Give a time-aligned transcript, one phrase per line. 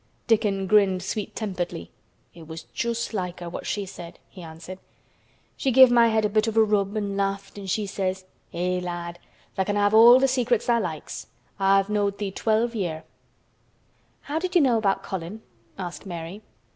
[0.25, 1.91] Dickon grinned sweet temperedly.
[2.33, 4.79] "It was just like her, what she said," he answered.
[5.55, 8.79] "She give my head a bit of a rub an' laughed an' she says, 'Eh,
[8.81, 9.19] lad,
[9.55, 11.27] tha' can have all th' secrets tha' likes.
[11.59, 13.03] I've knowed thee twelve year'.'"
[14.21, 15.43] "How did you know about Colin?"
[15.77, 16.41] asked Mary.